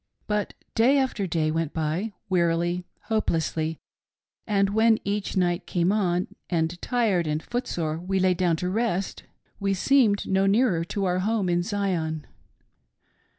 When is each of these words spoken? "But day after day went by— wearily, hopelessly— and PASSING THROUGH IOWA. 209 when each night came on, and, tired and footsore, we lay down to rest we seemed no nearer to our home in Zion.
"But 0.27 0.55
day 0.73 0.97
after 0.97 1.27
day 1.27 1.51
went 1.51 1.75
by— 1.75 2.13
wearily, 2.27 2.85
hopelessly— 3.03 3.77
and 4.47 4.69
PASSING 4.69 4.73
THROUGH 4.73 4.73
IOWA. 4.73 4.75
209 4.95 4.95
when 4.95 5.01
each 5.15 5.37
night 5.37 5.67
came 5.67 5.91
on, 5.91 6.27
and, 6.49 6.81
tired 6.81 7.27
and 7.27 7.43
footsore, 7.43 7.99
we 7.99 8.19
lay 8.19 8.33
down 8.33 8.55
to 8.55 8.69
rest 8.71 9.21
we 9.59 9.75
seemed 9.75 10.25
no 10.27 10.47
nearer 10.47 10.83
to 10.85 11.05
our 11.05 11.19
home 11.19 11.49
in 11.49 11.61
Zion. 11.61 12.25